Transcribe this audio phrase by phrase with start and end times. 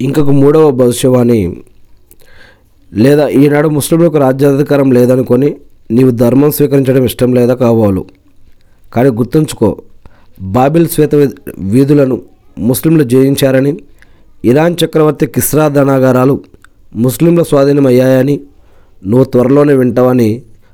[0.00, 1.36] ఇంకొక మూడవ భవిష్యవాణి
[2.92, 5.48] లేదా ఈనాడు ముస్లింలకు రాజ్యాధికారం లేదనుకొని
[5.90, 8.02] నీవు ధర్మం స్వీకరించడం ఇష్టం లేదా కావాలు
[8.92, 9.70] కానీ గుర్తుంచుకో
[10.50, 11.14] బాబిల్ శ్వేత
[11.72, 12.18] వీధులను
[12.64, 13.72] ముస్లింలు జయించారని
[14.44, 16.36] ఇరాన్ చక్రవర్తి కిస్రా ధనాగారాలు
[16.98, 18.36] ముస్లింల స్వాధీనం అయ్యాయని
[19.02, 20.30] నువ్వు త్వరలోనే వింటావని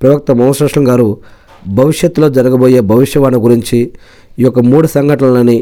[0.00, 1.08] ప్రవక్త మోహన్ గారు
[1.72, 3.80] భవిష్యత్తులో జరగబోయే భవిష్యవాణి గురించి
[4.38, 5.58] ఈ యొక్క మూడు సంఘటనలని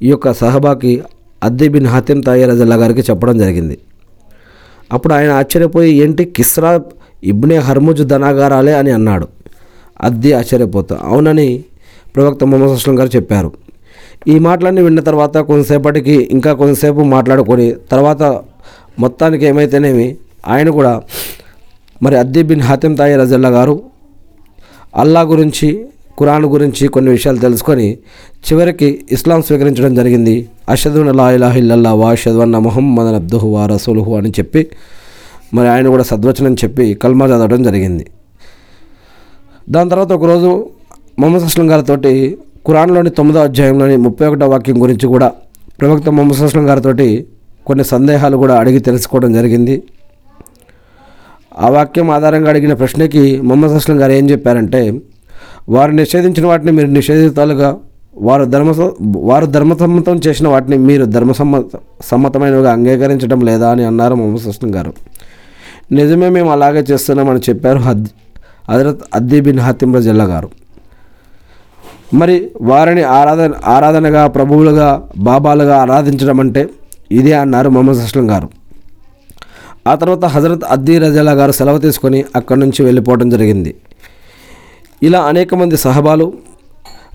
[0.00, 0.94] ఈ యొక్క సహబాకి
[1.42, 3.76] అద్దె బిన్ హతీం తాయర్ రజల్లా గారికి చెప్పడం జరిగింది.
[4.92, 6.70] అప్పుడు ఆయన ఆశ్చర్యపోయి ఏంటి కిస్రా
[7.32, 9.26] ఇబ్నే హర్ముజ్ ధనాగారాలే అని అన్నాడు.
[10.00, 11.48] అద్దీ ఆశ్చర్యపోతా అవునని
[12.14, 13.50] ప్రవక్త మొహమ్మద్ అస్లం గారు చెప్పారు.
[14.32, 18.22] ఈ మాటలన్నీ విన్న తర్వాత కొంతసేపటికి ఇంకా కొంతసేపు మాట్లాడుకొని తర్వాత
[18.98, 20.06] మొత్తానికి ఏమైతేనేమి
[20.46, 20.92] ఆయన కూడా
[22.02, 23.76] మరి అద్దె బిన్ హాతిమ్ తాయి రజల్లా గారు
[24.94, 25.68] అల్లా గురించి
[26.18, 27.98] ఖురాన్ గురించి కొన్ని విషయాలు తెలుసుకొని
[28.46, 30.48] చివరికి ఇస్లాం స్వీకరించడం జరిగింది.
[30.68, 34.66] అషదున్ అలా ఇలాహిల్లా ఇల్లల్లా వా అన్న మొహమ్మద్ అబ్దుహు వా రసూలుహు అని చెప్పి
[35.54, 38.06] మరి ఆయన కూడా సద్వచనం చెప్పి కల్మా చదవడం జరిగింది.
[39.70, 40.50] దాని తర్వాత ఒకరోజు
[41.18, 41.96] మొహమ్మద్ అస్లం గారితో
[42.68, 45.32] ఖురాన్లోని తొమ్మిదో అధ్యాయంలోని ముప్పై ఒకటో వాక్యం గురించి కూడా
[45.80, 46.92] ప్రవక్త మొహమ్మద్ అస్లం గారితో
[47.66, 49.82] కొన్ని సందేహాలు కూడా అడిగి తెలుసుకోవడం జరిగింది.
[51.58, 55.00] ఆ వాక్యం ఆధారంగా అడిగిన ప్రశ్నకి మొహమ్మద్ అస్లం గారు ఏం చెప్పారంటే
[55.74, 57.68] వారు నిషేధించిన వాటిని మీరు నిషేధితాలుగా
[58.26, 58.70] వారు ధర్మ
[59.30, 61.62] వారు ధర్మసమ్మతం చేసిన వాటిని మీరు ధర్మసమ్మ
[62.10, 64.92] సమ్మతమైనవిగా అంగీకరించడం లేదా అని అన్నారు మొహమ్మద్ అస్లం గారు.
[65.92, 68.06] నిజమే మేము అలాగే చేస్తున్నామని చెప్పారు హద్
[68.70, 70.48] హజరత్ అద్దీ బిన్ హతిమ్ రజల్లా గారు.
[72.14, 74.88] మరి వారిని ఆరాధన ఆరాధనగా ప్రభువులుగా
[75.18, 76.68] బాబాలుగా ఆరాధించడం అంటే
[77.18, 78.48] ఇదే అన్నారు మొహమ్మద్ అస్లం గారు.
[79.86, 83.74] ఆ తర్వాత హజరత్ అద్దీ రజల్లా గారు సెలవు తీసుకొని అక్కడి నుంచి వెళ్ళిపోవడం జరిగింది.
[85.02, 86.32] ఇలా అనేక మంది సహబాలు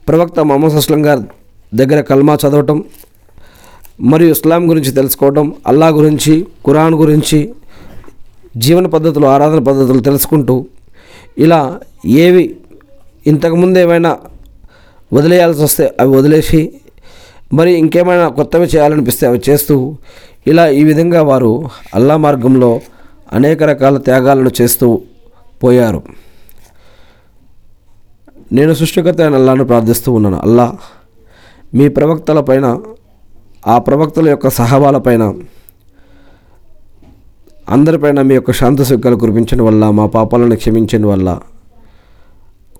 [0.07, 1.23] ప్రవక్త మొహమ్మద్ అస్లం గారి
[1.75, 2.83] దగ్గర కల్మా చదవటం
[4.01, 7.39] మరియు ఇస్లాం గురించి తెలుసుకోవటం అల్లా గురించి ఖురాన్ గురించి
[8.57, 10.65] జీవన పద్ధతులు ఆరాధన పద్ధతులు తెలుసుకుంటూ
[11.37, 12.55] ఇలా ఏవి
[13.27, 14.17] ఇంతకుముందు ఏమైనా
[15.13, 16.61] వదిలేయాల్సి వస్తే అవి వదిలేసి
[17.53, 19.97] మరి ఇంకేమైనా కొత్తవి చేయాలనిపిస్తే అవి చేస్తూ
[20.47, 22.81] ఇలా ఈ విధంగా వారు అల్లా మార్గంలో
[23.33, 25.01] అనేక రకాల త్యాగాలను చేస్తూ
[25.63, 26.03] పోయారు.
[28.53, 30.40] నేను సృష్టికర్త అయిన అల్లాను ప్రార్థిస్తూ ఉన్నాను.
[30.40, 30.78] అల్లా
[31.74, 32.80] మీ ప్రవక్తల పైన
[33.68, 35.34] ఆ ప్రవక్తల యొక్క సహవాలపైన
[37.69, 41.40] అందరిపైన మీ యొక్క శాంతి సుఖాలు కురిపించడం వల్ల మా పాపాలను క్షమించడం వల్ల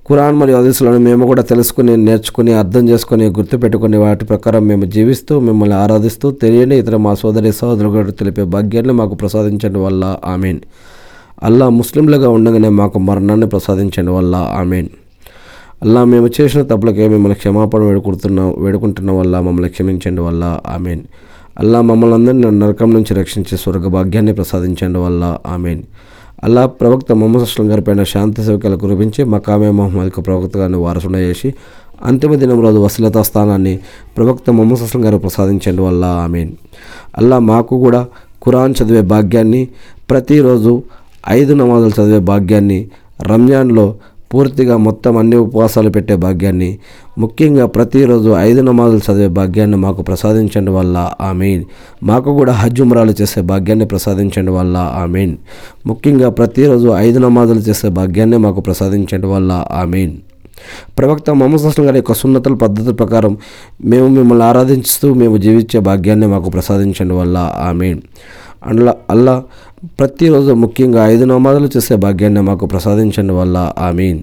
[0.08, 5.76] ఖురాన్ మరియు హదీసులను మేము కూడా తెలుసుకుని నేర్చుకుని అర్థం చేసుకుని గుర్తుపెట్టుకుని వాటి ప్రకారం మేము జీవిస్తూ మిమ్మల్ని
[5.76, 10.60] ఆరాధిస్తూ తెలియని ఇతర మా సోదరి సహోదరులు తెలిపే భాగ్యాన్ని మాకు ప్రసాదించడం వల్ల ఆమెన్.
[11.44, 14.90] అల్లా ముస్లింలుగా ఉండగానే మాకు మరణాన్ని ప్రసాదించడం వల్ల ఆమెన్.
[15.84, 21.02] అల్లా మేము చేసిన తప్పులకే మిమ్మల్ని క్షమాపణ వేడుకుంటున్నాం వేడుకుంటున్న వల్ల మమ్మల్ని క్షమించండి వల్ల ఆమెన్.
[21.60, 25.82] అల్లా మమ్మల్ని అందరినీ నరకం నుంచి రక్షించే స్వర్గ భాగ్యాన్ని ప్రసాదించండి వల్ల ఆమెన్.
[26.44, 31.54] అల్లా ప్రవక్త మొహమ్మద్ అస్లం గారి పైన శాంతి సౌఖ్యాలు కురిపించి మకామే మహమ్మద్కు ప్రవక్త గారిని వారసున చేసి
[32.04, 33.80] అంతిమ దినం రోజు వసలతా స్థానాన్ని
[34.18, 36.52] ప్రవక్త మొహమ్మద్ అస్లం గారు ప్రసాదించండి వల్ల ఆమెన్.
[37.18, 38.08] అల్లా మాకు కూడా
[38.46, 39.68] ఖురాన్ చదివే భాగ్యాన్ని
[40.10, 40.84] ప్రతిరోజు
[41.30, 42.80] ఐదు నమాజులు చదివే భాగ్యాన్ని
[43.22, 43.96] రంజాన్లో
[44.34, 46.80] పూర్తిగా మొత్తం అన్ని ఉపవాసాలు పెట్టే భాగ్యాన్ని
[47.18, 51.64] ముఖ్యంగా ప్రతిరోజు ఐదు నమాజులు చదివే భాగ్యాన్ని మాకు ప్రసాదించండి వల్ల ఆమెన్.
[52.04, 55.38] మాకు కూడా హజ్ ఉమరాలు చేసే భాగ్యాన్ని ప్రసాదించండి వల్ల ఆమెన్.
[55.86, 60.14] ముఖ్యంగా ప్రతిరోజు ఐదు నమాజులు చేసే భాగ్యాన్ని మాకు ప్రసాదించండి వల్ల ఆమెన్.
[60.98, 63.38] ప్రవక్త మొహమ్మద్ అస్లం గారి యొక్క సున్నతుల పద్ధతుల ప్రకారం
[63.86, 68.02] మేము మిమ్మల్ని ఆరాధించుతూ మేము జీవించే భాగ్యాన్ని మాకు ప్రసాదించండి వల్ల ఆమెన్.
[68.66, 69.36] అల్లా అల్లా
[70.00, 74.22] ప్రతిరోజు ముఖ్యంగా ఐదు నమాజులు చేసే భాగ్యాన్ని మాకు ప్రసాదించండి వల్ల ఆమీన్.